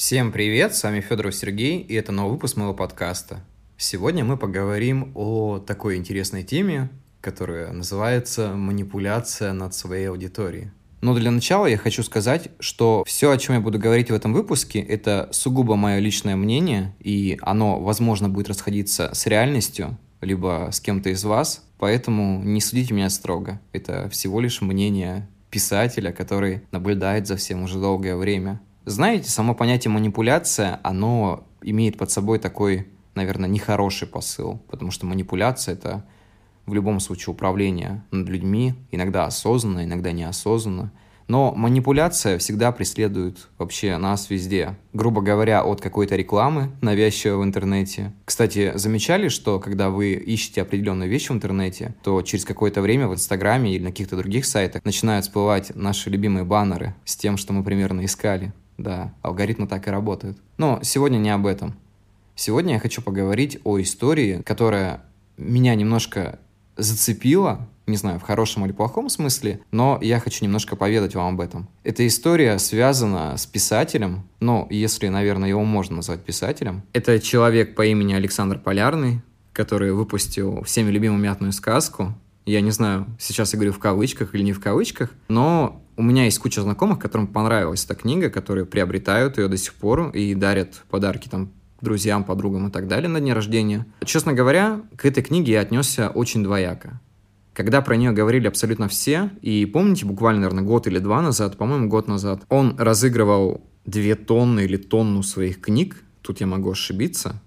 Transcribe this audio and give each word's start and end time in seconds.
Всем 0.00 0.32
привет, 0.32 0.74
с 0.74 0.82
вами 0.82 1.02
Федоров 1.02 1.34
Сергей, 1.34 1.78
и 1.82 1.92
это 1.92 2.10
новый 2.10 2.32
выпуск 2.32 2.56
моего 2.56 2.72
подкаста. 2.72 3.44
Сегодня 3.76 4.24
мы 4.24 4.38
поговорим 4.38 5.12
о 5.14 5.58
такой 5.58 5.98
интересной 5.98 6.42
теме, 6.42 6.88
которая 7.20 7.70
называется 7.70 8.54
«Манипуляция 8.56 9.52
над 9.52 9.74
своей 9.74 10.08
аудиторией». 10.08 10.70
Но 11.02 11.14
для 11.14 11.30
начала 11.30 11.66
я 11.66 11.76
хочу 11.76 12.02
сказать, 12.02 12.48
что 12.60 13.04
все, 13.06 13.30
о 13.30 13.36
чем 13.36 13.56
я 13.56 13.60
буду 13.60 13.78
говорить 13.78 14.10
в 14.10 14.14
этом 14.14 14.32
выпуске, 14.32 14.80
это 14.80 15.28
сугубо 15.32 15.76
мое 15.76 15.98
личное 15.98 16.34
мнение, 16.34 16.96
и 16.98 17.38
оно, 17.42 17.78
возможно, 17.78 18.30
будет 18.30 18.48
расходиться 18.48 19.10
с 19.12 19.26
реальностью, 19.26 19.98
либо 20.22 20.70
с 20.72 20.80
кем-то 20.80 21.10
из 21.10 21.22
вас, 21.24 21.62
поэтому 21.78 22.42
не 22.42 22.62
судите 22.62 22.94
меня 22.94 23.10
строго. 23.10 23.60
Это 23.74 24.08
всего 24.08 24.40
лишь 24.40 24.62
мнение 24.62 25.28
писателя, 25.50 26.10
который 26.10 26.62
наблюдает 26.70 27.26
за 27.26 27.36
всем 27.36 27.64
уже 27.64 27.78
долгое 27.78 28.16
время. 28.16 28.62
Знаете, 28.90 29.30
само 29.30 29.54
понятие 29.54 29.92
манипуляция, 29.92 30.80
оно 30.82 31.46
имеет 31.62 31.96
под 31.96 32.10
собой 32.10 32.40
такой, 32.40 32.88
наверное, 33.14 33.48
нехороший 33.48 34.08
посыл, 34.08 34.60
потому 34.68 34.90
что 34.90 35.06
манипуляция— 35.06 35.74
это 35.76 36.04
в 36.66 36.74
любом 36.74 36.98
случае 36.98 37.32
управление 37.32 38.02
над 38.10 38.28
людьми, 38.28 38.74
иногда 38.90 39.26
осознанно, 39.26 39.84
иногда 39.84 40.10
неосознанно. 40.10 40.90
Но 41.28 41.54
манипуляция 41.54 42.38
всегда 42.38 42.72
преследует 42.72 43.46
вообще 43.58 43.96
нас 43.96 44.28
везде. 44.28 44.76
Грубо 44.92 45.20
говоря, 45.20 45.62
от 45.62 45.80
какой-то 45.80 46.16
рекламы, 46.16 46.72
навязчивой 46.82 47.36
в 47.36 47.44
интернете. 47.44 48.12
Кстати, 48.24 48.72
замечали, 48.74 49.28
что 49.28 49.60
когда 49.60 49.90
вы 49.90 50.14
ищете 50.14 50.62
определенную 50.62 51.08
вещь 51.08 51.30
в 51.30 51.32
интернете, 51.32 51.94
то 52.02 52.20
через 52.22 52.44
какое-то 52.44 52.80
время 52.80 53.06
в 53.06 53.14
Инстаграме 53.14 53.72
или 53.72 53.84
на 53.84 53.90
каких-то 53.90 54.16
других 54.16 54.44
сайтах 54.44 54.84
начинают 54.84 55.26
всплывать 55.26 55.76
наши 55.76 56.10
любимые 56.10 56.42
баннеры 56.42 56.96
с 57.04 57.14
тем, 57.14 57.36
что 57.36 57.52
мы 57.52 57.62
примерно 57.62 58.04
искали. 58.04 58.52
Да, 58.80 59.12
алгоритмы 59.20 59.66
так 59.66 59.86
и 59.86 59.90
работают. 59.90 60.38
Но 60.56 60.80
сегодня 60.82 61.18
не 61.18 61.28
об 61.28 61.46
этом. 61.46 61.74
Сегодня 62.34 62.74
я 62.74 62.80
хочу 62.80 63.02
поговорить 63.02 63.60
о 63.64 63.78
истории, 63.78 64.40
которая 64.40 65.02
меня 65.36 65.74
немножко 65.74 66.38
зацепила, 66.78 67.68
не 67.86 67.98
знаю, 67.98 68.18
в 68.18 68.22
хорошем 68.22 68.64
или 68.64 68.72
плохом 68.72 69.10
смысле, 69.10 69.60
но 69.70 69.98
я 70.00 70.18
хочу 70.18 70.42
немножко 70.44 70.76
поведать 70.76 71.14
вам 71.14 71.34
об 71.34 71.42
этом. 71.42 71.68
Эта 71.84 72.06
история 72.06 72.58
связана 72.58 73.36
с 73.36 73.44
писателем, 73.44 74.26
ну, 74.40 74.66
если, 74.70 75.08
наверное, 75.08 75.50
его 75.50 75.62
можно 75.62 75.96
назвать 75.96 76.24
писателем. 76.24 76.82
Это 76.94 77.20
человек 77.20 77.74
по 77.74 77.84
имени 77.84 78.14
Александр 78.14 78.58
Полярный, 78.58 79.20
который 79.52 79.92
выпустил 79.92 80.62
всеми 80.62 80.90
любимую 80.90 81.20
мятную 81.20 81.52
сказку. 81.52 82.14
Я 82.50 82.62
не 82.62 82.72
знаю, 82.72 83.06
сейчас 83.20 83.52
я 83.52 83.58
говорю 83.58 83.72
в 83.72 83.78
кавычках 83.78 84.34
или 84.34 84.42
не 84.42 84.52
в 84.52 84.58
кавычках, 84.58 85.10
но 85.28 85.84
у 85.96 86.02
меня 86.02 86.24
есть 86.24 86.40
куча 86.40 86.62
знакомых, 86.62 86.98
которым 86.98 87.28
понравилась 87.28 87.84
эта 87.84 87.94
книга, 87.94 88.28
которые 88.28 88.66
приобретают 88.66 89.38
ее 89.38 89.46
до 89.46 89.56
сих 89.56 89.72
пор 89.74 90.10
и 90.10 90.34
дарят 90.34 90.82
подарки 90.90 91.28
там 91.28 91.52
друзьям, 91.80 92.24
подругам 92.24 92.66
и 92.66 92.72
так 92.72 92.88
далее 92.88 93.08
на 93.08 93.20
день 93.20 93.32
рождения. 93.34 93.86
Честно 94.04 94.32
говоря, 94.32 94.80
к 94.96 95.04
этой 95.04 95.22
книге 95.22 95.52
я 95.52 95.60
отнесся 95.60 96.10
очень 96.10 96.42
двояко. 96.42 97.00
Когда 97.54 97.82
про 97.82 97.94
нее 97.94 98.10
говорили 98.10 98.48
абсолютно 98.48 98.88
все, 98.88 99.30
и 99.42 99.64
помните, 99.64 100.04
буквально, 100.04 100.40
наверное, 100.40 100.64
год 100.64 100.88
или 100.88 100.98
два 100.98 101.22
назад, 101.22 101.56
по-моему, 101.56 101.88
год 101.88 102.08
назад, 102.08 102.42
он 102.48 102.74
разыгрывал 102.76 103.60
две 103.86 104.16
тонны 104.16 104.64
или 104.64 104.76
тонну 104.76 105.22
своих 105.22 105.60
книг, 105.60 106.02
тут 106.20 106.40
я 106.40 106.48
могу 106.48 106.72
ошибиться, 106.72 107.40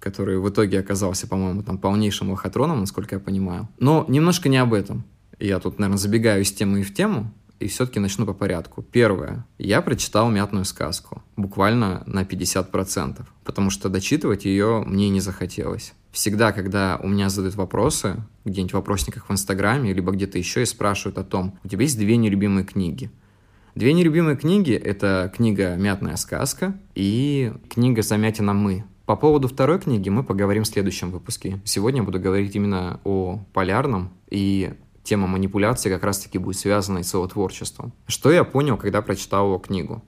который 0.00 0.38
в 0.38 0.48
итоге 0.48 0.80
оказался, 0.80 1.28
по-моему, 1.28 1.62
там 1.62 1.78
полнейшим 1.78 2.30
лохотроном, 2.30 2.80
насколько 2.80 3.14
я 3.16 3.20
понимаю. 3.20 3.68
Но 3.78 4.04
немножко 4.08 4.48
не 4.48 4.56
об 4.56 4.74
этом. 4.74 5.04
Я 5.38 5.60
тут, 5.60 5.78
наверное, 5.78 5.98
забегаю 5.98 6.42
из 6.42 6.50
темы 6.52 6.80
и 6.80 6.82
в 6.82 6.92
тему 6.92 7.32
и 7.60 7.68
все-таки 7.68 8.00
начну 8.00 8.26
по 8.26 8.32
порядку. 8.32 8.82
Первое. 8.82 9.46
Я 9.58 9.82
прочитал 9.82 10.30
«Мятную 10.30 10.64
сказку». 10.64 11.22
Буквально 11.36 12.02
на 12.06 12.22
50%. 12.22 13.20
Потому 13.44 13.70
что 13.70 13.90
дочитывать 13.90 14.46
ее 14.46 14.82
мне 14.86 15.10
не 15.10 15.20
захотелось. 15.20 15.92
Всегда, 16.10 16.52
когда 16.52 16.98
у 17.02 17.06
меня 17.06 17.28
задают 17.28 17.54
вопросы, 17.54 18.16
где-нибудь 18.44 18.72
в 18.72 18.76
вопросниках 18.76 19.28
в 19.28 19.32
Инстаграме, 19.32 19.92
либо 19.92 20.10
где-то 20.10 20.38
еще, 20.38 20.62
и 20.62 20.66
спрашивают 20.66 21.18
о 21.18 21.24
том, 21.24 21.58
у 21.62 21.68
тебя 21.68 21.82
есть 21.82 21.98
две 21.98 22.16
нелюбимые 22.16 22.64
книги. 22.64 23.10
Две 23.74 23.92
нелюбимые 23.92 24.36
книги— 24.36 24.72
это 24.74 25.32
книга 25.34 25.76
«Мятная 25.76 26.16
сказка» 26.16 26.74
и 26.94 27.52
книга 27.68 28.02
«Замятина 28.02 28.52
мы». 28.52 28.84
По 29.10 29.16
поводу 29.16 29.48
второй 29.48 29.80
книги 29.80 30.08
мы 30.08 30.22
поговорим 30.22 30.62
в 30.62 30.68
следующем 30.68 31.10
выпуске. 31.10 31.60
Сегодня 31.64 31.98
я 32.00 32.04
буду 32.04 32.20
говорить 32.20 32.54
именно 32.54 33.00
о 33.02 33.40
полярном 33.52 34.10
и 34.28 34.74
тема 35.02 35.26
манипуляции 35.26 35.90
как 35.90 36.04
раз-таки 36.04 36.38
будет 36.38 36.56
связана 36.56 37.02
с 37.02 37.12
его 37.12 37.26
творчеством. 37.26 37.92
Что 38.06 38.30
я 38.30 38.44
понял, 38.44 38.76
когда 38.76 39.02
прочитал 39.02 39.46
его 39.46 39.58
книгу? 39.58 40.00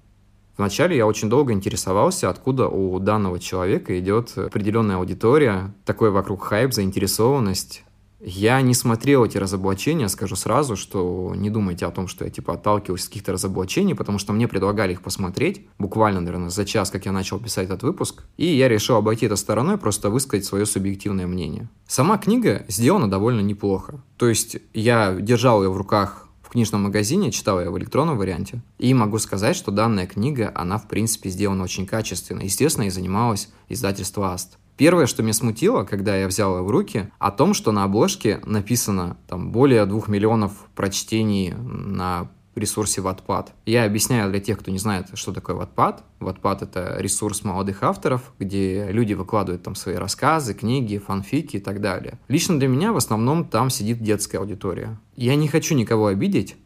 Вначале 0.56 0.96
я 0.96 1.08
очень 1.08 1.28
долго 1.28 1.52
интересовался, 1.52 2.30
откуда 2.30 2.68
у 2.68 2.96
данного 3.00 3.40
человека 3.40 3.98
идет 3.98 4.38
определенная 4.38 4.98
аудитория, 4.98 5.74
такой 5.84 6.12
вокруг 6.12 6.44
хайп, 6.44 6.72
заинтересованность, 6.72 7.82
я 8.24 8.60
не 8.62 8.72
смотрел 8.72 9.24
эти 9.24 9.36
разоблачения, 9.36 10.06
скажу 10.08 10.36
сразу, 10.36 10.76
что 10.76 11.32
не 11.34 11.50
думайте 11.50 11.86
о 11.86 11.90
том, 11.90 12.06
что 12.06 12.24
я 12.24 12.30
типа 12.30 12.54
отталкиваюсь 12.54 13.02
от 13.02 13.08
каких-то 13.08 13.32
разоблачений, 13.32 13.94
потому 13.94 14.18
что 14.18 14.32
мне 14.32 14.46
предлагали 14.46 14.92
их 14.92 15.02
посмотреть, 15.02 15.66
буквально, 15.78 16.20
наверное, 16.20 16.50
за 16.50 16.64
час, 16.64 16.90
как 16.90 17.04
я 17.04 17.12
начал 17.12 17.40
писать 17.40 17.66
этот 17.66 17.82
выпуск, 17.82 18.22
и 18.36 18.46
я 18.46 18.68
решил 18.68 18.96
обойти 18.96 19.26
это 19.26 19.34
стороной, 19.34 19.76
просто 19.76 20.08
высказать 20.08 20.44
свое 20.44 20.66
субъективное 20.66 21.26
мнение. 21.26 21.68
Сама 21.88 22.16
книга 22.16 22.64
сделана 22.68 23.10
довольно 23.10 23.40
неплохо. 23.40 24.02
То 24.16 24.28
есть 24.28 24.56
я 24.72 25.14
держал 25.14 25.62
ее 25.62 25.70
в 25.70 25.76
руках 25.76 26.28
в 26.42 26.48
книжном 26.48 26.84
магазине, 26.84 27.32
читал 27.32 27.60
ее 27.60 27.70
в 27.70 27.78
электронном 27.78 28.18
варианте. 28.18 28.62
И 28.78 28.94
могу 28.94 29.18
сказать, 29.18 29.56
что 29.56 29.72
данная 29.72 30.06
книга, 30.06 30.52
она 30.54 30.78
в 30.78 30.86
принципе 30.86 31.28
сделана 31.28 31.64
очень 31.64 31.86
качественно. 31.86 32.42
Естественно, 32.42 32.84
и 32.84 32.90
занималась 32.90 33.48
издательство 33.68 34.32
Аст. 34.32 34.58
Первое, 34.76 35.06
что 35.06 35.22
меня 35.22 35.32
смутило, 35.32 35.84
когда 35.84 36.16
я 36.16 36.26
взял 36.26 36.56
ее 36.56 36.62
в 36.62 36.70
руки, 36.70 37.10
о 37.18 37.30
том, 37.30 37.54
что 37.54 37.72
на 37.72 37.84
обложке 37.84 38.40
написано 38.44 39.16
там 39.28 39.52
более 39.52 39.84
двух 39.86 40.08
миллионов 40.08 40.52
прочтений 40.74 41.52
на 41.52 42.28
ресурсе 42.54 43.00
Wattpad. 43.00 43.48
Я 43.66 43.84
объясняю 43.84 44.30
для 44.30 44.40
тех, 44.40 44.58
кто 44.58 44.70
не 44.70 44.78
знает, 44.78 45.08
что 45.14 45.32
такое 45.32 45.56
Wattpad. 45.56 46.00
Wattpad— 46.20 46.58
это 46.62 46.96
ресурс 46.98 47.44
молодых 47.44 47.82
авторов, 47.82 48.32
где 48.38 48.88
люди 48.90 49.14
выкладывают 49.14 49.62
там 49.62 49.74
свои 49.74 49.96
рассказы, 49.96 50.54
книги, 50.54 50.98
фанфики 50.98 51.56
и 51.56 51.60
так 51.60 51.80
далее. 51.80 52.18
Лично 52.28 52.58
для 52.58 52.68
меня 52.68 52.92
в 52.92 52.96
основном 52.96 53.44
там 53.44 53.70
сидит 53.70 54.02
детская 54.02 54.38
аудитория. 54.38 54.98
Я 55.16 55.34
не 55.34 55.48
хочу 55.48 55.74
никого 55.74 56.08
обидеть, 56.08 56.56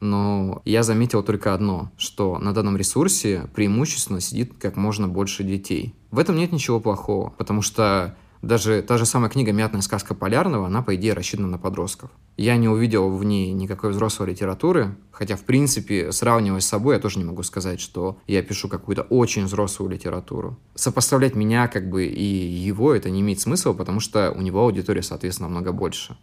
но 0.00 0.60
я 0.64 0.82
заметил 0.82 1.22
только 1.22 1.54
одно, 1.54 1.90
что 1.96 2.38
на 2.38 2.52
данном 2.52 2.76
ресурсе 2.76 3.48
преимущественно 3.54 4.20
сидит 4.20 4.52
как 4.60 4.76
можно 4.76 5.08
больше 5.08 5.42
детей. 5.44 5.94
В 6.14 6.20
этом 6.20 6.36
нет 6.36 6.52
ничего 6.52 6.78
плохого, 6.78 7.30
потому 7.30 7.60
что 7.60 8.14
даже 8.40 8.82
та 8.82 8.98
же 8.98 9.04
самая 9.04 9.28
книга 9.30 9.50
«Мятная 9.50 9.80
сказка 9.80 10.14
Полярного», 10.14 10.68
она, 10.68 10.80
по 10.80 10.94
идее, 10.94 11.12
рассчитана 11.12 11.48
на 11.48 11.58
подростков. 11.58 12.08
Я 12.36 12.56
не 12.56 12.68
увидел 12.68 13.10
в 13.10 13.24
ней 13.24 13.50
никакой 13.50 13.90
взрослой 13.90 14.28
литературы, 14.28 14.94
хотя, 15.10 15.34
в 15.34 15.42
принципе, 15.42 16.12
сравнивая 16.12 16.60
с 16.60 16.66
собой, 16.66 16.94
я 16.94 17.00
тоже 17.00 17.18
не 17.18 17.24
могу 17.24 17.42
сказать, 17.42 17.80
что 17.80 18.16
я 18.28 18.44
пишу 18.44 18.68
какую-то 18.68 19.02
очень 19.02 19.46
взрослую 19.46 19.90
литературу. 19.90 20.56
Сопоставлять 20.76 21.34
меня, 21.34 21.66
как 21.66 21.90
бы, 21.90 22.06
и 22.06 22.24
его, 22.24 22.94
это 22.94 23.10
не 23.10 23.20
имеет 23.20 23.40
смысла, 23.40 23.72
потому 23.72 23.98
что 23.98 24.30
у 24.30 24.40
него 24.40 24.60
аудитория, 24.60 25.02
соответственно, 25.02 25.48
намного 25.48 25.72
больше. 25.72 26.16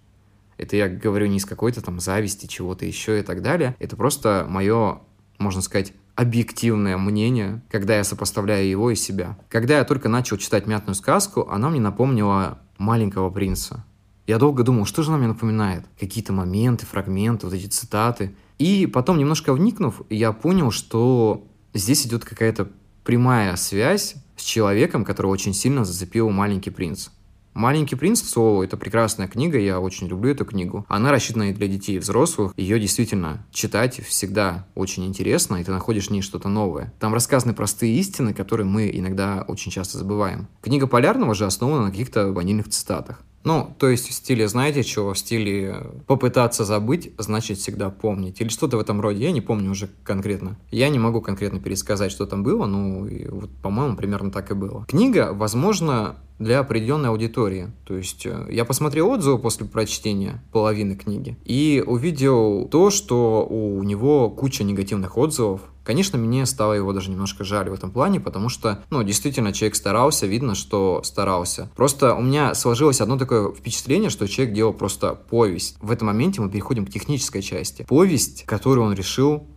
Это 0.58 0.78
я 0.78 0.88
говорю 0.88 1.28
не 1.28 1.36
из 1.36 1.46
какой-то 1.46 1.82
там 1.82 2.00
зависти, 2.00 2.46
чего-то 2.46 2.86
еще 2.86 3.20
и 3.20 3.24
так 3.24 3.42
далее. 3.42 3.76
Это 3.78 3.98
просто 3.98 4.46
мое, 4.48 5.02
можно 5.38 5.62
сказать, 5.62 5.92
объективное 6.16 6.98
мнение, 6.98 7.62
когда 7.70 7.98
я 7.98 8.04
сопоставляю 8.04 8.70
его 8.70 8.92
и 8.92 8.96
себя. 8.96 9.38
Когда 9.50 9.78
я 9.78 9.84
только 9.84 10.10
начал 10.10 10.38
читать 10.38 10.68
«Мятную 10.68 10.96
сказку», 10.96 11.48
она 11.50 11.70
мне 11.70 11.80
напомнила 11.80 12.60
«Маленького 12.78 13.30
принца». 13.30 13.86
Я 14.28 14.38
долго 14.38 14.64
думал, 14.64 14.86
что 14.86 15.04
же 15.04 15.10
она 15.10 15.18
мне 15.18 15.28
напоминает? 15.28 15.86
Какие-то 16.00 16.32
моменты, 16.32 16.86
фрагменты, 16.86 17.48
вот 17.48 17.56
эти 17.56 17.68
цитаты. 17.68 18.36
И 18.60 18.86
потом, 18.86 19.18
немножко 19.18 19.54
вникнув, 19.54 20.02
я 20.10 20.32
понял, 20.32 20.72
что 20.72 21.48
здесь 21.74 22.06
идет 22.06 22.24
какая-то 22.24 22.70
прямая 23.04 23.56
связь 23.56 24.16
с 24.38 24.44
человеком, 24.44 25.04
которого 25.04 25.32
очень 25.32 25.54
сильно 25.54 25.84
зацепил 25.86 26.30
«Маленький 26.30 26.70
принц». 26.70 27.10
«Маленький 27.54 27.96
принц» 27.96 28.22
Соло— 28.22 28.64
это 28.64 28.78
прекрасная 28.78 29.28
книга, 29.28 29.60
я 29.60 29.80
очень 29.80 30.08
люблю 30.08 30.32
эту 30.32 30.46
книгу. 30.46 30.86
Она 30.88 31.12
рассчитана 31.12 31.50
и 31.50 31.54
для 31.54 31.68
детей, 31.68 31.98
и 31.98 32.00
взрослых. 32.00 32.54
Ее 32.56 32.80
действительно 32.80 33.46
читать 33.52 34.00
всегда 34.06 34.68
очень 34.74 35.06
интересно, 35.06 35.58
и 35.58 35.64
ты 35.64 35.72
находишь 35.72 36.08
в 36.08 36.12
ней 36.12 36.22
что-то 36.22 36.48
новое. 36.48 36.94
Там 37.00 37.14
рассказаны 37.14 37.54
простые 37.54 37.94
истины, 37.98 38.34
которые 38.34 38.66
мы 38.66 38.90
иногда 38.94 39.44
очень 39.48 39.72
часто 39.72 39.98
забываем. 39.98 40.48
Книга 40.62 40.88
Полярного 40.88 41.36
же 41.36 41.46
основана 41.46 41.86
на 41.86 41.92
каких-то 41.92 42.32
ванильных 42.32 42.70
цитатах. 42.70 43.22
Ну, 43.44 43.74
то 43.78 43.90
есть 43.90 44.10
в 44.10 44.14
стиле, 44.14 44.48
знаете, 44.48 44.84
чего? 44.84 45.14
В 45.14 45.18
стиле 45.18 45.76
попытаться 46.08 46.66
забыть, 46.66 47.12
значит 47.18 47.58
всегда 47.58 47.90
помнить. 47.90 48.40
Или 48.42 48.50
что-то 48.50 48.78
в 48.78 48.80
этом 48.80 49.02
роде. 49.02 49.24
Я 49.24 49.32
не 49.32 49.42
помню 49.42 49.72
уже 49.72 49.90
конкретно. 50.04 50.58
Я 50.70 50.90
не 50.90 51.00
могу 51.00 51.22
конкретно 51.22 51.60
пересказать, 51.60 52.12
что 52.12 52.26
там 52.26 52.44
было, 52.44 52.66
но 52.66 53.08
вот, 53.30 53.50
по-моему, 53.62 53.96
примерно 53.96 54.32
так 54.32 54.52
и 54.52 54.54
было. 54.54 54.86
Книга, 54.88 55.32
возможно, 55.34 56.18
для 56.42 56.60
определенной 56.60 57.10
аудитории. 57.10 57.72
То 57.86 57.96
есть 57.96 58.26
э, 58.26 58.48
я 58.50 58.66
посмотрел 58.66 59.10
отзывы 59.10 59.38
после 59.38 59.68
прочтения 59.68 60.44
половины 60.52 60.96
книги 60.96 61.38
и 61.46 61.84
увидел 61.86 62.68
то, 62.68 62.90
что 62.90 63.46
у 63.46 63.84
него 63.84 64.30
куча 64.30 64.64
негативных 64.64 65.18
отзывов, 65.18 65.62
Конечно, 65.84 66.18
мне 66.18 66.46
стало 66.46 66.74
его 66.74 66.94
даже 66.94 67.10
немножко 67.10 67.44
жаль 67.44 67.70
в 67.70 67.74
этом 67.74 67.92
плане, 67.92 68.20
потому 68.20 68.50
что, 68.50 68.84
ну, 68.90 69.04
действительно, 69.04 69.52
человек 69.54 69.76
старался, 69.76 70.28
видно, 70.28 70.56
что 70.56 71.02
старался. 71.04 71.70
Просто 71.76 72.14
у 72.14 72.22
меня 72.22 72.54
сложилось 72.54 73.02
одно 73.02 73.18
такое 73.18 73.52
впечатление, 73.52 74.10
что 74.10 74.28
человек 74.28 74.54
делал 74.54 74.74
просто 74.74 75.16
повесть. 75.16 75.78
В 75.82 75.92
этом 75.92 76.08
моменте 76.08 76.42
мы 76.42 76.50
переходим 76.50 76.86
к 76.86 76.92
технической 76.92 77.42
части. 77.42 77.86
Повесть, 77.88 78.46
которую 78.46 78.88
он 78.88 78.94
решил 78.94 79.48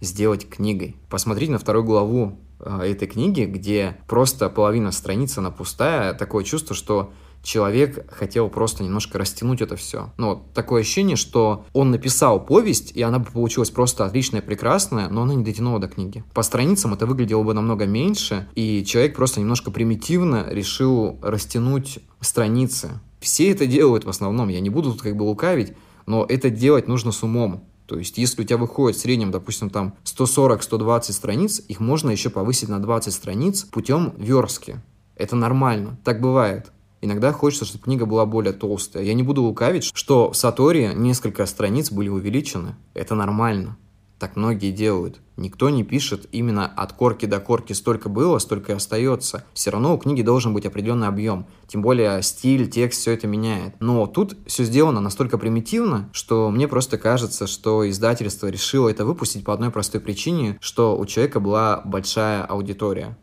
сделать 0.00 0.48
книгой. 0.48 0.96
Посмотрите 1.08 1.52
на 1.52 1.58
вторую 1.58 1.84
главу 1.84 2.38
э, 2.60 2.82
этой 2.82 3.08
книги, 3.08 3.44
где 3.44 3.98
просто 4.06 4.48
половина 4.48 4.92
страницы 4.92 5.38
она 5.38 5.50
пустая, 5.50 6.14
такое 6.14 6.44
чувство, 6.44 6.74
что 6.74 7.12
человек 7.48 8.12
хотел 8.12 8.50
просто 8.50 8.84
немножко 8.84 9.18
растянуть 9.18 9.62
это 9.62 9.74
все. 9.74 10.12
Но 10.18 10.46
такое 10.52 10.82
ощущение, 10.82 11.16
что 11.16 11.64
он 11.72 11.90
написал 11.90 12.44
повесть, 12.44 12.92
и 12.92 13.00
она 13.00 13.18
бы 13.18 13.30
получилась 13.30 13.70
просто 13.70 14.04
отличная, 14.04 14.42
прекрасная, 14.42 15.08
но 15.08 15.22
она 15.22 15.34
не 15.34 15.42
дотянула 15.42 15.80
до 15.80 15.88
книги. 15.88 16.22
По 16.34 16.42
страницам 16.42 16.92
это 16.92 17.06
выглядело 17.06 17.42
бы 17.42 17.54
намного 17.54 17.86
меньше, 17.86 18.46
и 18.54 18.84
человек 18.84 19.16
просто 19.16 19.40
немножко 19.40 19.70
примитивно 19.70 20.46
решил 20.50 21.18
растянуть 21.22 22.00
страницы. 22.20 23.00
Все 23.18 23.50
это 23.50 23.66
делают 23.66 24.04
в 24.04 24.10
основном, 24.10 24.48
я 24.48 24.60
не 24.60 24.68
буду 24.68 24.92
тут 24.92 25.00
как 25.00 25.16
бы 25.16 25.22
лукавить, 25.22 25.72
но 26.04 26.26
это 26.28 26.50
делать 26.50 26.86
нужно 26.86 27.12
с 27.12 27.22
умом. 27.22 27.64
То 27.86 27.98
есть, 27.98 28.18
если 28.18 28.42
у 28.42 28.44
тебя 28.44 28.58
выходит 28.58 28.98
в 28.98 29.00
среднем, 29.00 29.30
допустим, 29.30 29.70
там 29.70 29.94
140-120 30.04 31.12
страниц, 31.12 31.62
их 31.66 31.80
можно 31.80 32.10
еще 32.10 32.28
повысить 32.28 32.68
на 32.68 32.78
20 32.78 33.14
страниц 33.14 33.62
путем 33.62 34.12
верстки. 34.18 34.82
Это 35.16 35.34
нормально, 35.34 35.98
так 36.04 36.20
бывает. 36.20 36.70
Иногда 37.00 37.32
хочется, 37.32 37.64
чтобы 37.64 37.84
книга 37.84 38.06
была 38.06 38.26
более 38.26 38.52
толстая. 38.52 39.04
Я 39.04 39.14
не 39.14 39.22
буду 39.22 39.42
лукавить, 39.42 39.90
что 39.94 40.32
в 40.32 40.36
Саторе 40.36 40.92
несколько 40.94 41.46
страниц 41.46 41.90
были 41.90 42.08
увеличены. 42.08 42.74
Это 42.94 43.14
нормально. 43.14 43.76
Так 44.18 44.34
многие 44.34 44.72
делают. 44.72 45.20
Никто 45.36 45.70
не 45.70 45.84
пишет 45.84 46.26
именно 46.32 46.66
от 46.66 46.92
корки 46.92 47.24
до 47.26 47.38
корки 47.38 47.72
столько 47.72 48.08
было, 48.08 48.38
столько 48.40 48.72
и 48.72 48.74
остается. 48.74 49.44
Все 49.54 49.70
равно 49.70 49.94
у 49.94 49.98
книги 49.98 50.22
должен 50.22 50.52
быть 50.52 50.66
определенный 50.66 51.06
объем. 51.06 51.46
Тем 51.68 51.82
более 51.82 52.20
стиль, 52.22 52.68
текст, 52.68 53.00
все 53.00 53.12
это 53.12 53.28
меняет. 53.28 53.76
Но 53.78 54.08
тут 54.08 54.36
все 54.46 54.64
сделано 54.64 55.00
настолько 55.00 55.38
примитивно, 55.38 56.08
что 56.12 56.50
мне 56.50 56.66
просто 56.66 56.98
кажется, 56.98 57.46
что 57.46 57.88
издательство 57.88 58.48
решило 58.48 58.88
это 58.88 59.04
выпустить 59.04 59.44
по 59.44 59.54
одной 59.54 59.70
простой 59.70 60.00
причине, 60.00 60.58
что 60.60 60.98
у 60.98 61.06
человека 61.06 61.38
была 61.38 61.82
большая 61.84 62.42
аудитория. 62.42 63.16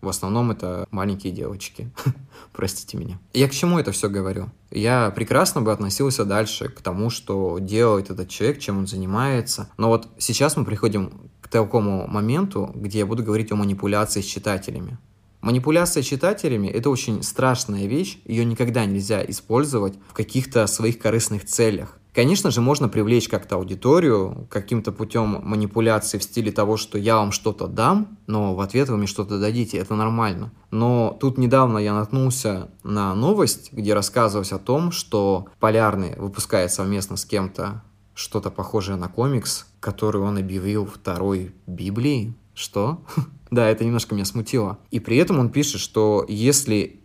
В 0.00 0.08
основном 0.08 0.50
это 0.50 0.86
маленькие 0.90 1.32
девочки. 1.32 1.90
Простите 2.52 2.96
меня. 2.96 3.18
Я 3.32 3.48
к 3.48 3.52
чему 3.52 3.78
это 3.78 3.92
все 3.92 4.08
говорю? 4.08 4.50
Я 4.70 5.10
прекрасно 5.10 5.62
бы 5.62 5.72
относился 5.72 6.24
дальше 6.24 6.68
к 6.68 6.80
тому, 6.82 7.10
что 7.10 7.58
делает 7.58 8.10
этот 8.10 8.28
человек, 8.28 8.58
чем 8.58 8.78
он 8.78 8.86
занимается. 8.86 9.68
Но 9.78 9.88
вот 9.88 10.08
сейчас 10.18 10.56
мы 10.56 10.64
приходим 10.64 11.30
к 11.40 11.48
такому 11.48 12.06
моменту, 12.06 12.70
где 12.74 13.00
я 13.00 13.06
буду 13.06 13.22
говорить 13.22 13.52
о 13.52 13.56
манипуляции 13.56 14.20
с 14.20 14.26
читателями. 14.26 14.98
Манипуляция 15.40 16.02
читателями– 16.02 16.66
это 16.74 16.90
очень 16.90 17.22
страшная 17.22 17.86
вещь, 17.86 18.18
ее 18.24 18.44
никогда 18.44 18.84
нельзя 18.84 19.24
использовать 19.24 19.94
в 20.08 20.12
каких-то 20.12 20.66
своих 20.66 20.98
корыстных 20.98 21.44
целях. 21.44 21.98
Конечно 22.16 22.50
же, 22.50 22.62
можно 22.62 22.88
привлечь 22.88 23.28
как-то 23.28 23.56
аудиторию 23.56 24.48
каким-то 24.48 24.90
путем 24.90 25.38
манипуляции 25.42 26.16
в 26.16 26.22
стиле 26.22 26.50
того, 26.50 26.78
что 26.78 26.96
я 26.96 27.16
вам 27.16 27.30
что-то 27.30 27.66
дам, 27.66 28.16
но 28.26 28.54
в 28.54 28.60
ответ 28.62 28.88
вы 28.88 28.96
мне 28.96 29.06
что-то 29.06 29.38
дадите, 29.38 29.76
это 29.76 29.94
нормально. 29.94 30.50
Но 30.70 31.14
тут 31.20 31.36
недавно 31.36 31.76
я 31.76 31.92
наткнулся 31.92 32.70
на 32.82 33.14
новость, 33.14 33.70
где 33.70 33.92
рассказывалось 33.92 34.52
о 34.52 34.58
том, 34.58 34.92
что 34.92 35.48
Полярный 35.60 36.14
выпускает 36.16 36.72
совместно 36.72 37.18
с 37.18 37.26
кем-то 37.26 37.82
что-то 38.14 38.50
похожее 38.50 38.96
на 38.96 39.08
комикс, 39.08 39.66
который 39.78 40.22
он 40.22 40.38
объявил 40.38 40.86
второй 40.86 41.54
Библией. 41.66 42.34
Что? 42.54 43.04
да, 43.50 43.68
это 43.68 43.84
немножко 43.84 44.14
меня 44.14 44.24
смутило. 44.24 44.78
И 44.90 45.00
при 45.00 45.18
этом 45.18 45.38
он 45.38 45.50
пишет, 45.50 45.82
что 45.82 46.24
если 46.28 46.98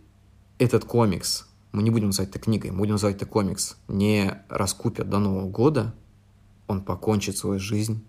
этот 0.58 0.86
комикс 0.86 1.46
мы 1.72 1.82
не 1.82 1.90
будем 1.90 2.06
называть 2.06 2.30
это 2.30 2.38
книгой, 2.38 2.70
мы 2.70 2.78
будем 2.78 2.92
называть 2.92 3.16
это 3.16 3.26
комикс, 3.26 3.76
не 3.88 4.38
раскупят 4.48 5.08
до 5.08 5.18
Нового 5.18 5.48
года, 5.48 5.94
он 6.68 6.82
покончит 6.82 7.36
свою 7.36 7.58
жизнь 7.58 8.04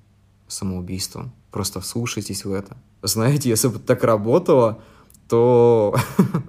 самоубийством. 0.48 1.34
Просто 1.52 1.82
вслушайтесь 1.82 2.46
в 2.46 2.52
это. 2.52 2.78
Знаете, 3.02 3.50
если 3.50 3.68
бы 3.68 3.80
так 3.80 4.04
работало, 4.04 4.82
то, 5.28 5.96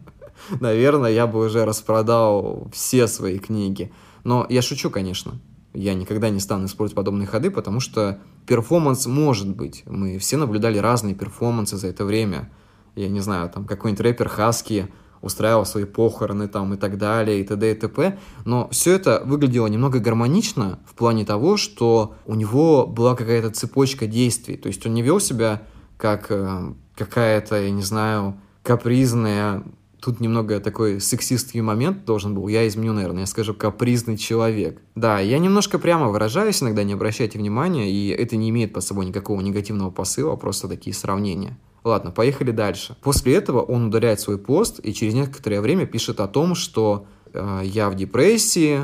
наверное, 0.61 1.11
я 1.11 1.27
бы 1.27 1.45
уже 1.45 1.65
распродал 1.65 2.69
все 2.73 3.07
свои 3.07 3.39
книги. 3.39 3.93
Но 4.25 4.47
я 4.49 4.63
шучу, 4.63 4.91
конечно. 4.91 5.41
Я 5.73 5.95
никогда 5.95 6.31
не 6.31 6.41
стану 6.41 6.67
использовать 6.67 6.97
подобные 6.97 7.27
ходы, 7.27 7.51
потому 7.51 7.81
что 7.81 8.21
перформанс 8.47 9.07
может 9.07 9.49
быть. 9.49 9.83
Мы 9.87 10.19
все 10.19 10.37
наблюдали 10.37 10.79
разные 10.79 11.15
перформансы 11.15 11.77
за 11.77 11.89
это 11.89 12.05
время. 12.05 12.51
Я 12.95 13.09
не 13.09 13.21
знаю, 13.21 13.51
там 13.51 13.67
какой-нибудь 13.67 14.01
рэпер 14.01 14.29
Хаски 14.29 14.89
устраивал 15.25 15.65
свои 15.65 15.85
похороны 15.85 16.49
там 16.49 16.75
и 16.75 16.77
так 16.77 16.99
далее, 16.99 17.41
и 17.41 17.45
т.д. 17.45 17.73
и 17.73 17.75
т.п. 17.75 18.19
Но 18.45 18.69
все 18.71 18.95
это 18.95 19.23
выглядело 19.25 19.67
немного 19.67 19.99
гармонично 19.99 20.79
в 20.87 20.95
плане 20.95 21.25
того, 21.25 21.57
что 21.57 22.15
у 22.27 22.35
него 22.35 22.87
была 22.87 23.17
какая-то 23.17 23.51
цепочка 23.51 24.07
действий. 24.07 24.57
То 24.57 24.69
есть 24.69 24.85
он 24.87 24.95
не 24.95 25.03
вел 25.03 25.21
себя 25.21 25.63
как 25.97 26.27
э, 26.31 26.75
какая-то, 26.95 27.61
я 27.61 27.71
не 27.71 27.83
знаю, 27.83 28.37
капризная 28.63 29.63
Тут 30.05 30.21
немного 30.21 30.61
такой 30.61 31.01
сексистский 31.01 31.63
момент 31.63 32.05
должен 32.05 32.35
был. 32.35 32.47
Я 32.49 32.69
изменю, 32.69 32.93
наверное, 32.93 33.21
я 33.21 33.27
скажу 33.27 33.55
капризный 33.55 34.19
человек. 34.19 34.83
Да, 34.95 35.19
я 35.19 35.39
немножко 35.39 35.79
прямо 35.79 36.09
выражаюсь 36.09 36.63
иногда, 36.63 36.83
не 36.85 36.93
обращайте 36.93 37.39
внимания, 37.39 37.91
и 37.91 38.09
это 38.09 38.37
не 38.37 38.51
имеет 38.51 38.75
под 38.75 38.85
собой 38.85 39.07
никакого 39.07 39.41
негативного 39.41 39.91
посыла, 39.91 40.37
просто 40.37 40.69
такие 40.69 40.93
сравнения. 40.93 41.59
Ладно, 41.85 42.11
поехали 42.11 42.51
дальше. 42.51 42.99
После 43.03 43.35
этого 43.35 43.63
он 43.63 43.87
удаляет 43.87 44.21
свой 44.21 44.37
пост 44.37 44.79
и 44.83 44.93
через 44.93 45.15
некоторое 45.15 45.63
время 45.63 45.87
пишет 45.87 46.21
о 46.21 46.29
том, 46.29 46.55
что 46.55 47.07
э, 47.33 47.63
я 47.65 47.89
в 47.89 47.95
депрессии, 47.95 48.81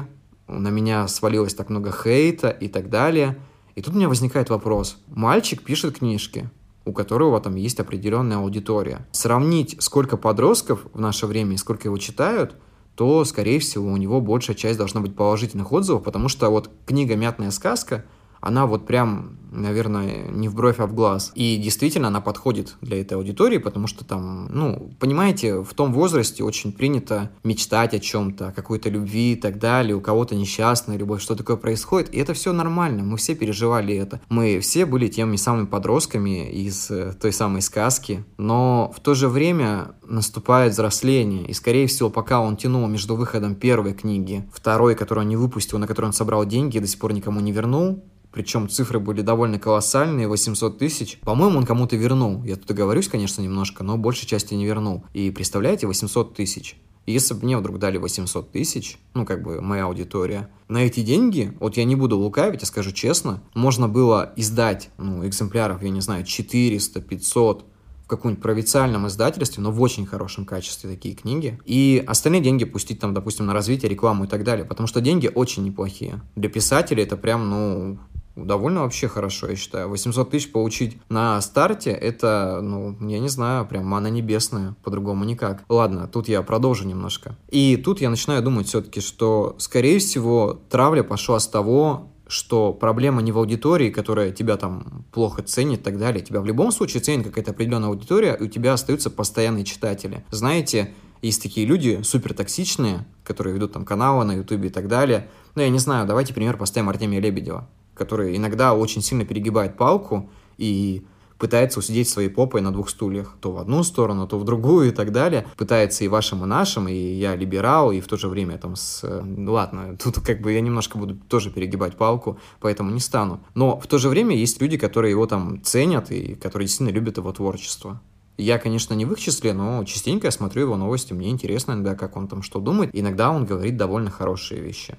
на 0.49 0.71
меня 0.71 1.07
свалилось 1.07 1.53
так 1.53 1.69
много 1.69 1.93
хейта 1.93 2.49
и 2.49 2.69
так 2.69 2.89
далее. 2.89 3.39
И 3.75 3.83
тут 3.83 3.93
у 3.93 3.99
меня 3.99 4.09
возникает 4.09 4.49
вопрос. 4.49 4.97
Мальчик 5.09 5.63
пишет 5.63 5.99
книжки, 5.99 6.49
у 6.91 6.93
которого 6.93 7.41
там 7.41 7.55
есть 7.55 7.79
определенная 7.81 8.39
аудитория. 8.39 9.07
Сравнить, 9.13 9.77
сколько 9.79 10.17
подростков 10.17 10.87
в 10.93 11.01
наше 11.01 11.27
время 11.27 11.55
и 11.55 11.57
сколько 11.57 11.89
его 11.89 11.97
читают, 11.99 12.57
то, 12.97 13.25
скорее 13.25 13.61
всего, 13.61 13.91
у 13.91 13.97
него 13.97 14.21
большая 14.21 14.57
часть 14.57 14.77
должна 14.77 15.01
быть 15.01 15.15
положительных 15.15 15.73
отзывов, 15.73 16.03
потому 16.03 16.29
что 16.29 16.51
вот 16.51 16.69
книга 16.87 17.17
«Мятная 17.17 17.53
сказка» 17.53 18.05
она 18.41 18.67
вот 18.67 18.87
прям, 18.87 19.37
наверное, 19.51 20.29
не 20.29 20.49
в 20.49 20.55
бровь, 20.55 20.79
а 20.79 20.87
в 20.87 20.95
глаз. 20.95 21.33
И 21.35 21.57
действительно 21.57 22.09
она 22.09 22.21
подходит 22.21 22.77
для 22.81 23.01
этой 23.01 23.15
аудитории, 23.15 23.59
потому 23.59 23.87
что 23.87 24.05
там, 24.05 24.49
ну, 24.51 24.93
понимаете, 24.99 25.63
в 25.63 25.75
том 25.75 25.93
возрасте 25.93 26.43
очень 26.45 26.73
принято 26.73 27.31
мечтать 27.45 27.95
о 27.95 27.99
чем-то, 27.99 28.49
о 28.49 28.53
какой-то 28.53 28.89
любви 28.89 29.33
и 29.33 29.37
так 29.37 29.59
далее, 29.59 29.95
у 29.95 30.01
кого-то 30.01 30.35
несчастная 30.35 30.97
любовь, 30.97 31.23
что 31.23 31.37
такое 31.37 31.57
происходит, 31.57 32.15
и 32.15 32.19
это 32.19 32.35
все 32.35 32.53
нормально, 32.53 33.03
мы 33.03 33.17
все 33.17 33.35
переживали 33.35 33.95
это. 33.95 34.21
Мы 34.29 34.61
все 34.61 34.87
были 34.87 35.09
теми 35.09 35.37
самыми 35.37 35.67
подростками 35.67 36.51
из 36.51 36.91
э, 36.91 37.13
той 37.21 37.33
самой 37.33 37.63
сказки, 37.63 38.25
но 38.39 38.93
в 38.97 39.01
то 39.01 39.15
же 39.15 39.29
время 39.29 39.93
наступает 40.09 40.73
взросление, 40.73 41.47
и, 41.47 41.53
скорее 41.53 41.87
всего, 41.87 42.11
пока 42.11 42.41
он 42.41 42.57
тянул 42.57 42.87
между 42.89 43.17
выходом 43.17 43.55
первой 43.55 43.95
книги, 43.95 44.49
второй, 44.53 44.95
которую 44.95 45.25
он 45.25 45.29
не 45.29 45.37
выпустил, 45.37 45.79
на 45.79 45.87
которую 45.87 46.09
он 46.09 46.15
собрал 46.15 46.45
деньги 46.45 46.77
и 46.77 46.81
до 46.81 46.87
сих 46.87 46.99
пор 46.99 47.13
никому 47.13 47.41
не 47.41 47.53
вернул, 47.53 48.03
причем 48.33 48.69
цифры 48.69 49.01
были 49.01 49.23
довольно 49.23 49.59
колоссальные, 49.59 50.29
800 50.29 50.79
тысяч. 50.79 51.19
По-моему, 51.21 51.59
он 51.59 51.67
кому-то 51.67 51.97
вернул. 51.97 52.45
Я 52.45 52.57
тут 52.57 52.71
оговорюсь, 52.71 53.09
конечно, 53.09 53.43
немножко, 53.43 53.83
но 53.83 53.97
большей 53.97 54.27
части 54.29 54.55
не 54.55 54.67
вернул. 54.67 55.05
И 55.15 55.31
представляете, 55.31 55.87
800 55.87 56.35
тысяч. 56.35 56.77
Если 57.07 57.35
бы 57.35 57.45
мне 57.45 57.57
вдруг 57.57 57.79
дали 57.79 57.97
800 57.97 58.53
тысяч, 58.53 58.99
ну, 59.15 59.27
как 59.27 59.43
бы 59.43 59.61
моя 59.61 59.87
аудитория, 59.87 60.49
на 60.69 60.79
эти 60.79 61.01
деньги, 61.01 61.57
вот 61.59 61.77
я 61.77 61.85
не 61.85 61.97
буду 61.97 62.17
лукавить, 62.19 62.61
я 62.61 62.67
скажу 62.67 62.93
честно, 62.93 63.43
можно 63.55 63.89
было 63.89 64.33
издать, 64.37 64.91
ну, 64.99 65.27
экземпляров, 65.27 65.83
я 65.83 65.91
не 65.91 66.01
знаю, 66.01 66.25
400, 66.25 67.01
500, 67.01 67.65
в 68.05 68.09
каком-нибудь 68.09 68.43
провинциальном 68.43 69.07
издательстве, 69.07 69.63
но 69.63 69.71
в 69.71 69.81
очень 69.81 70.05
хорошем 70.05 70.45
качестве 70.45 70.91
такие 70.91 71.15
книги. 71.15 71.59
И 71.65 72.03
остальные 72.07 72.43
деньги 72.43 72.65
пустить 72.65 72.99
там, 72.99 73.15
допустим, 73.15 73.47
на 73.47 73.55
развитие, 73.55 73.89
рекламу 73.89 74.25
и 74.25 74.27
так 74.27 74.43
далее. 74.43 74.65
Потому 74.65 74.89
что 74.89 75.01
деньги 75.01 75.31
очень 75.33 75.65
неплохие. 75.65 76.21
Для 76.35 76.51
писателей 76.51 77.05
это 77.05 77.17
прям, 77.17 77.49
ну, 77.49 77.99
довольно 78.37 78.83
вообще 78.83 79.09
хорошо, 79.09 79.49
я 79.49 79.57
считаю. 79.57 79.89
800 79.89 80.31
тысяч 80.31 80.53
получить 80.53 80.99
на 81.09 81.41
старте, 81.41 81.91
это, 81.91 82.61
ну, 82.63 82.97
я 83.01 83.19
не 83.19 83.29
знаю, 83.29 83.67
прям 83.67 83.87
мана 83.87 84.09
небесная, 84.09 84.75
по-другому 84.83 85.25
никак. 85.25 85.63
Ладно, 85.69 86.09
тут 86.09 86.29
я 86.29 86.43
продолжу 86.43 86.87
немножко. 86.87 87.37
И 87.49 87.77
тут 87.77 88.01
я 88.01 88.11
начинаю 88.11 88.43
думать 88.43 88.69
все-таки, 88.69 89.01
что, 89.01 89.55
скорее 89.59 89.99
всего, 89.99 90.61
травля 90.71 91.03
пошла 91.03 91.39
с 91.39 91.49
того, 91.49 92.09
что 92.31 92.73
проблема 92.73 93.23
не 93.23 93.33
в 93.33 93.39
аудитории, 93.39 93.91
которая 93.91 94.31
тебя 94.31 94.57
там 94.57 95.05
плохо 95.13 95.43
ценит 95.43 95.81
и 95.81 95.83
так 95.83 95.99
далее. 95.99 96.25
Тебя 96.25 96.41
в 96.41 96.47
любом 96.47 96.71
случае 96.71 97.03
ценит 97.03 97.27
какая-то 97.27 97.51
определенная 97.51 97.89
аудитория, 97.89 98.35
и 98.35 98.45
у 98.45 98.47
тебя 98.47 98.73
остаются 98.73 99.11
постоянные 99.11 99.65
читатели. 99.65 100.25
Знаете, 100.31 100.95
есть 101.23 101.43
такие 101.43 101.67
люди 101.67 102.01
супер 102.03 102.33
токсичные, 102.33 103.05
которые 103.25 103.55
ведут 103.55 103.73
там 103.73 103.85
каналы 103.85 104.25
на 104.25 104.33
ютубе 104.33 104.69
и 104.69 104.73
так 104.73 104.87
далее. 104.87 105.29
Ну, 105.57 105.63
я 105.63 105.69
не 105.69 105.81
знаю, 105.81 106.07
давайте 106.07 106.33
пример 106.33 106.57
поставим 106.57 106.89
Артемия 106.89 107.21
Лебедева 107.21 107.69
который 107.95 108.37
иногда 108.37 108.75
очень 108.75 109.03
сильно 109.03 109.25
перегибает 109.25 109.77
палку 109.77 110.31
и 110.59 111.05
пытается 111.41 111.79
усидеть 111.79 112.09
своей 112.09 112.29
попой 112.29 112.61
на 112.61 112.71
двух 112.71 112.91
стульях. 112.91 113.35
То 113.41 113.53
в 113.53 113.59
одну 113.59 113.83
сторону, 113.83 114.29
то 114.29 114.39
в 114.39 114.45
другую 114.45 114.89
и 114.89 114.91
так 114.93 115.11
далее. 115.11 115.47
Пытается 115.57 116.05
и 116.05 116.09
вашим, 116.09 116.45
и 116.45 116.47
нашим, 116.47 116.87
и 116.87 116.95
я 116.95 117.35
либерал, 117.35 117.91
и 117.91 118.01
в 118.01 118.07
то 118.07 118.17
же 118.17 118.29
время 118.29 118.59
там 118.59 118.77
с... 118.77 119.03
Ну, 119.25 119.53
ладно, 119.53 119.97
тут 120.03 120.21
как 120.21 120.43
бы 120.43 120.53
я 120.53 120.61
немножко 120.61 120.99
буду 120.99 121.17
тоже 121.17 121.51
перегибать 121.51 121.97
палку, 121.97 122.39
поэтому 122.61 122.91
не 122.91 123.01
стану. 123.01 123.41
Но 123.55 123.81
в 123.81 123.87
то 123.87 123.99
же 123.99 124.09
время 124.09 124.37
есть 124.37 124.61
люди, 124.61 124.77
которые 124.77 125.11
его 125.11 125.27
там 125.27 125.63
ценят 125.65 126.13
и 126.13 126.35
которые 126.35 126.67
действительно 126.67 126.95
любят 126.95 127.17
его 127.17 127.33
творчество. 127.33 128.01
Я, 128.37 128.59
конечно, 128.59 128.95
не 128.95 129.05
в 129.05 129.13
их 129.13 129.21
числе, 129.21 129.53
но 129.53 129.85
частенько 129.85 130.27
я 130.27 130.31
смотрю 130.31 130.63
его 130.63 130.77
новости, 130.77 131.13
мне 131.13 131.31
интересно 131.31 131.73
иногда, 131.73 131.95
как 131.95 132.17
он 132.17 132.29
там 132.29 132.43
что 132.43 132.61
думает. 132.61 132.91
Иногда 132.93 133.31
он 133.31 133.45
говорит 133.45 133.77
довольно 133.77 134.11
хорошие 134.11 134.61
вещи. 134.61 134.97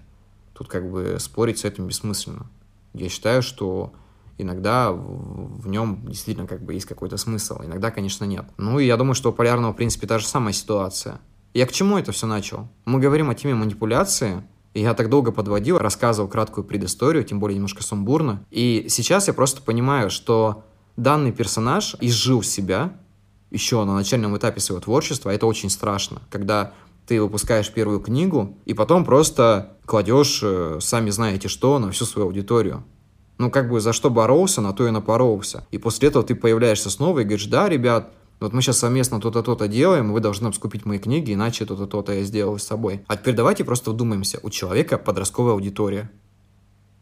Тут 0.53 0.67
как 0.67 0.91
бы 0.91 1.17
спорить 1.19 1.59
с 1.59 1.65
этим 1.65 1.87
бессмысленно. 1.87 2.47
Я 2.93 3.09
считаю, 3.09 3.41
что 3.41 3.93
иногда 4.37 4.91
в, 4.91 5.67
нем 5.67 6.05
действительно 6.07 6.47
как 6.47 6.63
бы 6.63 6.73
есть 6.73 6.85
какой-то 6.85 7.17
смысл, 7.17 7.61
иногда, 7.63 7.91
конечно, 7.91 8.25
нет. 8.25 8.45
Ну 8.57 8.79
и 8.79 8.85
я 8.85 8.97
думаю, 8.97 9.15
что 9.15 9.29
у 9.29 9.33
Полярного, 9.33 9.73
в 9.73 9.75
принципе, 9.75 10.07
та 10.07 10.19
же 10.19 10.27
самая 10.27 10.53
ситуация. 10.53 11.19
Я 11.53 11.65
к 11.65 11.71
чему 11.71 11.97
это 11.97 12.11
все 12.11 12.27
начал? 12.27 12.67
Мы 12.85 12.99
говорим 12.99 13.29
о 13.29 13.35
теме 13.35 13.55
манипуляции, 13.55 14.43
и 14.73 14.81
я 14.81 14.93
так 14.93 15.09
долго 15.09 15.31
подводил, 15.31 15.77
рассказывал 15.77 16.29
краткую 16.29 16.63
предысторию, 16.63 17.23
тем 17.23 17.39
более 17.39 17.55
немножко 17.55 17.83
сумбурно. 17.83 18.45
И 18.51 18.85
сейчас 18.89 19.27
я 19.27 19.33
просто 19.33 19.61
понимаю, 19.61 20.09
что 20.09 20.63
данный 20.95 21.31
персонаж 21.31 21.95
изжил 21.99 22.41
себя 22.41 22.93
еще 23.49 23.83
на 23.83 23.93
начальном 23.93 24.37
этапе 24.37 24.61
своего 24.61 24.81
творчества, 24.81 25.31
а 25.31 25.33
это 25.33 25.45
очень 25.45 25.69
страшно, 25.69 26.21
когда 26.29 26.73
ты 27.11 27.21
выпускаешь 27.21 27.69
первую 27.69 27.99
книгу, 27.99 28.55
и 28.63 28.73
потом 28.73 29.03
просто 29.03 29.75
кладешь, 29.85 30.39
э, 30.41 30.77
сами 30.79 31.09
знаете 31.09 31.49
что, 31.49 31.77
на 31.77 31.91
всю 31.91 32.05
свою 32.05 32.27
аудиторию 32.27 32.85
ну, 33.37 33.51
как 33.51 33.69
бы 33.69 33.81
за 33.81 33.91
что 33.91 34.09
боролся, 34.09 34.61
на 34.61 34.71
то 34.71 34.87
и 34.87 34.91
напоролся. 34.91 35.67
И 35.71 35.77
после 35.77 36.07
этого 36.07 36.23
ты 36.23 36.35
появляешься 36.35 36.89
снова 36.89 37.19
и 37.19 37.23
говоришь, 37.23 37.47
да, 37.47 37.67
ребят, 37.67 38.13
вот 38.39 38.53
мы 38.53 38.61
сейчас 38.61 38.77
совместно 38.77 39.19
то-то, 39.19 39.41
то-то 39.43 39.67
делаем, 39.67 40.13
вы 40.13 40.21
должны 40.21 40.53
скупить 40.53 40.85
мои 40.85 40.99
книги, 40.99 41.33
иначе 41.33 41.65
то-то, 41.65 41.85
то-то 41.87 42.13
я 42.13 42.23
сделал 42.23 42.57
с 42.57 42.63
собой. 42.63 43.03
А 43.07 43.17
теперь 43.17 43.35
давайте 43.35 43.65
просто 43.65 43.91
вдумаемся. 43.91 44.39
У 44.41 44.49
человека 44.49 44.97
подростковая 44.97 45.53
аудитория. 45.53 46.09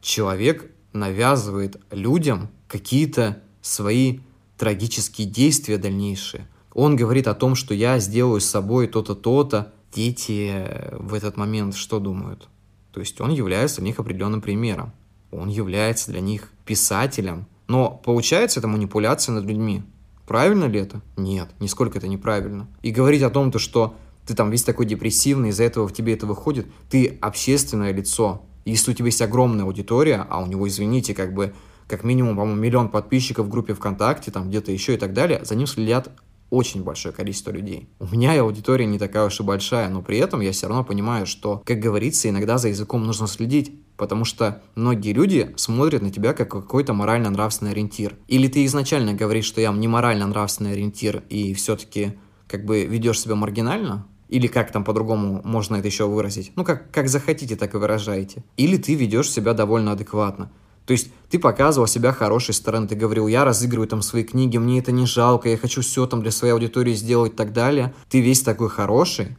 Человек 0.02 0.72
навязывает 0.94 1.78
людям 1.92 2.50
какие-то 2.68 3.44
свои 3.62 4.20
трагические 4.58 5.28
действия 5.28 5.78
дальнейшие. 5.78 6.48
Он 6.74 6.96
говорит 6.96 7.28
о 7.28 7.36
том, 7.36 7.56
что 7.56 7.74
я 7.74 8.00
сделаю 8.00 8.40
с 8.40 8.46
собой 8.46 8.88
то-то, 8.88 9.14
то-то. 9.14 9.74
Дети 9.94 10.66
в 10.92 11.14
этот 11.14 11.38
момент 11.38 11.76
что 11.76 12.00
думают? 12.00 12.48
То 12.92 13.00
есть 13.00 13.20
он 13.22 13.32
является 13.32 13.78
для 13.78 13.88
них 13.88 14.00
определенным 14.00 14.42
примером 14.42 14.94
он 15.32 15.50
является 15.50 16.12
для 16.12 16.22
них 16.22 16.52
писателем. 16.66 17.46
Но 17.68 18.02
получается 18.04 18.60
это 18.60 18.68
манипуляция 18.68 19.34
над 19.34 19.46
людьми. 19.46 19.84
Правильно 20.28 20.66
ли 20.66 20.80
это? 20.80 21.02
Нет, 21.18 21.50
нисколько 21.60 21.98
это 21.98 22.08
неправильно. 22.08 22.68
И 22.82 22.92
говорить 22.92 23.22
о 23.22 23.30
том, 23.30 23.52
то, 23.52 23.60
что 23.60 23.96
ты 24.26 24.36
там 24.36 24.52
весь 24.52 24.64
такой 24.64 24.86
депрессивный, 24.86 25.50
из-за 25.50 25.64
этого 25.64 25.88
в 25.88 25.94
тебе 25.94 26.14
это 26.14 26.26
выходит, 26.26 26.68
ты 26.90 27.18
общественное 27.22 27.92
лицо. 27.92 28.44
Если 28.66 28.92
у 28.92 28.94
тебя 28.94 29.08
есть 29.08 29.22
огромная 29.22 29.66
аудитория, 29.66 30.26
а 30.30 30.42
у 30.42 30.46
него, 30.46 30.68
извините, 30.68 31.16
как 31.16 31.34
бы 31.34 31.54
как 31.88 32.04
минимум, 32.04 32.36
по-моему, 32.36 32.62
миллион 32.62 32.90
подписчиков 32.90 33.48
в 33.48 33.50
группе 33.50 33.74
ВКонтакте, 33.74 34.30
там 34.30 34.50
где-то 34.50 34.72
еще 34.72 34.94
и 34.94 34.98
так 34.98 35.14
далее, 35.14 35.44
за 35.44 35.56
ним 35.56 35.66
следят 35.66 36.12
очень 36.50 36.84
большое 36.84 37.14
количество 37.14 37.52
людей. 37.52 37.90
У 38.00 38.08
меня 38.08 38.36
и 38.36 38.40
аудитория 38.40 38.86
не 38.86 39.00
такая 39.00 39.26
уж 39.26 39.40
и 39.40 39.44
большая, 39.44 39.90
но 39.90 40.02
при 40.02 40.18
этом 40.18 40.42
я 40.42 40.52
все 40.52 40.68
равно 40.68 40.84
понимаю, 40.84 41.26
что, 41.26 41.62
как 41.66 41.80
говорится, 41.80 42.30
иногда 42.30 42.58
за 42.58 42.70
языком 42.70 43.06
нужно 43.06 43.28
следить, 43.28 43.72
потому 43.98 44.26
что 44.26 44.62
многие 44.76 45.14
люди 45.14 45.54
смотрят 45.58 46.02
на 46.02 46.12
тебя 46.12 46.34
как 46.34 46.50
какой-то 46.50 46.94
морально-нравственный 46.94 47.72
ориентир. 47.72 48.16
Или 48.28 48.48
ты 48.48 48.66
изначально 48.66 49.14
говоришь, 49.14 49.46
что 49.46 49.62
я 49.62 49.72
не 49.72 49.88
морально-нравственный 49.88 50.72
ориентир, 50.72 51.24
и 51.30 51.54
все-таки 51.54 52.18
как 52.48 52.66
бы 52.66 52.86
ведешь 52.86 53.20
себя 53.20 53.36
маргинально, 53.36 54.08
или 54.30 54.48
как 54.48 54.72
там 54.72 54.84
по-другому 54.84 55.42
можно 55.44 55.76
это 55.76 55.88
еще 55.88 56.08
выразить? 56.08 56.52
Ну, 56.56 56.64
как, 56.64 56.92
как 56.92 57.10
захотите, 57.10 57.56
так 57.56 57.74
и 57.74 57.78
выражаете. 57.78 58.44
Или 58.58 58.78
ты 58.78 58.94
ведешь 58.94 59.30
себя 59.30 59.54
довольно 59.54 59.92
адекватно. 59.92 60.52
То 60.90 60.94
есть 60.94 61.12
ты 61.30 61.38
показывал 61.38 61.86
себя 61.86 62.12
хорошей 62.12 62.56
стороны, 62.56 62.88
ты 62.88 62.96
говорил, 62.96 63.28
я 63.28 63.46
разыгрываю 63.46 63.88
там 63.88 64.02
свои 64.02 64.24
книги, 64.24 64.58
мне 64.58 64.80
это 64.80 64.92
не 64.92 65.06
жалко, 65.06 65.48
я 65.48 65.56
хочу 65.56 65.82
все 65.82 66.08
там 66.08 66.24
для 66.24 66.32
своей 66.32 66.54
аудитории 66.54 66.96
сделать 66.96 67.34
и 67.34 67.36
так 67.36 67.54
далее. 67.54 67.94
Ты 68.10 68.22
весь 68.22 68.42
такой 68.42 68.70
хороший, 68.70 69.38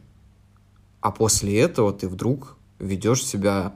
а 1.01 1.11
после 1.11 1.59
этого 1.59 1.91
ты 1.91 2.07
вдруг 2.07 2.55
ведешь 2.79 3.25
себя, 3.25 3.75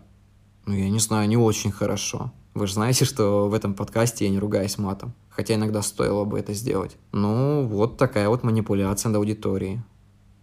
ну, 0.66 0.74
я 0.74 0.90
не 0.90 1.00
знаю, 1.00 1.28
не 1.28 1.36
очень 1.36 1.70
хорошо. 1.70 2.32
Вы 2.54 2.68
же 2.68 2.76
знаете, 2.76 3.04
что 3.04 3.50
в 3.50 3.54
этом 3.54 3.74
подкасте 3.74 4.24
я 4.24 4.32
не 4.32 4.40
ругаюсь 4.40 4.78
матом. 4.78 5.14
Хотя 5.30 5.56
иногда 5.56 5.82
стоило 5.82 6.24
бы 6.24 6.40
это 6.40 6.54
сделать. 6.54 6.96
Ну, 7.12 7.68
вот 7.68 7.98
такая 7.98 8.30
вот 8.30 8.44
манипуляция 8.44 9.10
над 9.10 9.18
аудиторией. 9.18 9.82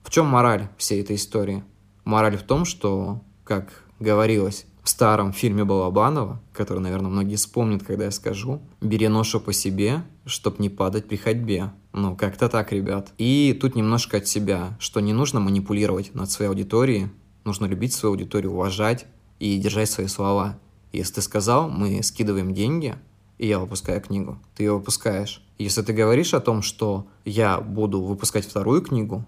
В 0.03 0.11
чем 0.11 0.27
мораль 0.27 0.69
всей 0.77 1.01
этой 1.01 1.17
истории? 1.17 1.65
Мораль 2.05 2.37
в 2.37 2.43
том, 2.43 2.67
что, 2.67 3.23
как 3.43 3.85
говорилось, 4.01 4.67
в 4.83 4.89
старом 4.89 5.33
фильме 5.33 5.65
Балабанова, 5.65 6.41
который, 6.53 6.81
наверное, 6.81 7.11
многие 7.11 7.37
вспомнят, 7.37 7.85
когда 7.85 8.07
я 8.07 8.11
скажу, 8.11 8.61
«Бери 8.81 9.09
ношу 9.09 9.41
по 9.41 9.53
себе, 9.53 10.03
чтоб 10.27 10.59
не 10.59 10.69
падать 10.69 11.07
при 11.07 11.17
ходьбе». 11.17 11.73
Ну, 11.93 12.17
как-то 12.17 12.49
так, 12.49 12.73
ребят. 12.73 13.13
И 13.19 13.57
тут 13.61 13.77
немножко 13.77 14.17
от 14.17 14.27
себя, 14.27 14.77
что 14.81 15.01
не 15.01 15.13
нужно 15.13 15.41
манипулировать 15.41 16.15
над 16.15 16.31
своей 16.31 16.49
аудиторией, 16.49 17.11
нужно 17.45 17.67
любить 17.67 17.93
свою 17.93 18.15
аудиторию, 18.15 18.53
уважать 18.53 19.07
и 19.39 19.59
держать 19.59 19.91
свои 19.91 20.07
слова. 20.07 20.59
Если 20.93 21.15
ты 21.15 21.23
сказал, 21.23 21.69
мы 21.69 22.03
скидываем 22.03 22.55
деньги, 22.55 22.97
и 23.39 23.47
я 23.47 23.59
выпускаю 23.59 24.01
книгу, 24.01 24.39
ты 24.55 24.65
ее 24.65 24.75
выпускаешь. 24.75 25.43
Если 25.59 25.83
ты 25.83 25.93
говоришь 25.93 26.35
о 26.35 26.41
том, 26.41 26.63
что 26.63 27.07
я 27.25 27.61
буду 27.61 28.01
выпускать 28.03 28.47
вторую 28.47 28.83
книгу, 28.83 29.25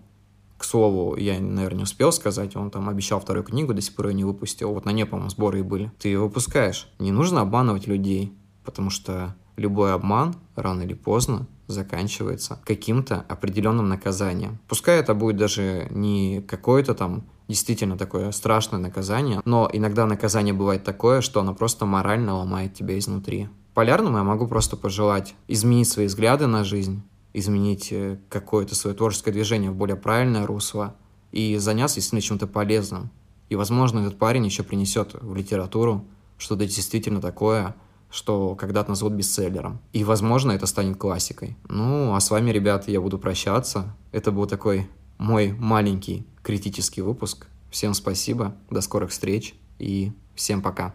к 0.58 0.64
слову, 0.64 1.16
я, 1.16 1.40
наверное, 1.40 1.78
не 1.78 1.82
успел 1.82 2.12
сказать, 2.12 2.56
он 2.56 2.70
там 2.70 2.88
обещал 2.88 3.20
вторую 3.20 3.44
книгу, 3.44 3.74
до 3.74 3.80
сих 3.80 3.94
пор 3.94 4.08
ее 4.08 4.14
не 4.14 4.24
выпустил. 4.24 4.72
Вот 4.72 4.84
на 4.84 4.90
ней, 4.90 5.04
по-моему, 5.04 5.30
сборы 5.30 5.60
и 5.60 5.62
были. 5.62 5.92
Ты 5.98 6.08
ее 6.08 6.20
выпускаешь. 6.20 6.88
Не 6.98 7.12
нужно 7.12 7.40
обманывать 7.40 7.86
людей, 7.86 8.32
потому 8.64 8.90
что 8.90 9.34
любой 9.56 9.92
обман 9.92 10.36
рано 10.56 10.82
или 10.82 10.94
поздно 10.94 11.46
заканчивается 11.66 12.60
каким-то 12.64 13.24
определенным 13.28 13.88
наказанием. 13.88 14.58
Пускай 14.68 15.00
это 15.00 15.14
будет 15.14 15.36
даже 15.36 15.88
не 15.90 16.42
какое-то 16.42 16.94
там 16.94 17.24
действительно 17.48 17.96
такое 17.98 18.30
страшное 18.32 18.80
наказание, 18.80 19.40
но 19.44 19.68
иногда 19.72 20.06
наказание 20.06 20.54
бывает 20.54 20.84
такое, 20.84 21.20
что 21.20 21.40
оно 21.40 21.54
просто 21.54 21.86
морально 21.86 22.36
ломает 22.36 22.74
тебя 22.74 22.98
изнутри. 22.98 23.48
Полярному 23.74 24.18
я 24.18 24.24
могу 24.24 24.46
просто 24.46 24.76
пожелать 24.76 25.34
изменить 25.48 25.88
свои 25.88 26.06
взгляды 26.06 26.46
на 26.46 26.64
жизнь, 26.64 27.02
изменить 27.34 27.88
э, 27.92 28.18
какое-то 28.30 28.74
свое 28.74 28.96
творческое 28.96 29.32
движение 29.32 29.70
в 29.70 29.76
более 29.76 29.96
правильное 29.96 30.46
русло 30.46 30.96
и 31.32 31.56
заняться 31.58 31.96
действительно 31.96 32.22
чем-то 32.22 32.46
полезным. 32.46 33.10
И, 33.50 33.56
возможно, 33.56 33.98
этот 33.98 34.18
парень 34.18 34.46
еще 34.46 34.62
принесет 34.62 35.14
в 35.20 35.34
литературу 35.34 36.06
что-то 36.38 36.64
действительно 36.64 37.20
такое, 37.20 37.74
что 38.10 38.54
когда-то 38.54 38.90
назовут 38.90 39.14
бестселлером. 39.14 39.80
И, 39.92 40.04
возможно, 40.04 40.52
это 40.52 40.66
станет 40.66 40.96
классикой. 40.96 41.56
Ну, 41.68 42.14
а 42.14 42.20
с 42.20 42.30
вами, 42.30 42.50
ребят, 42.50 42.88
я 42.88 43.00
буду 43.00 43.18
прощаться. 43.18 43.94
Это 44.12 44.30
был 44.30 44.46
такой 44.46 44.88
мой 45.18 45.52
маленький 45.52 46.26
критический 46.42 47.02
выпуск. 47.02 47.48
Всем 47.70 47.94
спасибо, 47.94 48.54
до 48.70 48.80
скорых 48.80 49.10
встреч 49.10 49.54
и 49.78 50.12
всем 50.36 50.62
пока. 50.62 50.94